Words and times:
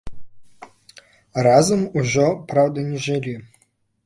Разам 1.49 1.81
ужо, 2.01 2.27
праўда, 2.55 2.89
не 2.89 2.97
жылі. 3.11 3.37